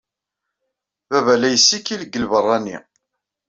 Baba 1.09 1.33
la 1.39 1.47
yessikil 1.53 1.99
deg 2.03 2.17
lbeṛṛani. 2.23 2.77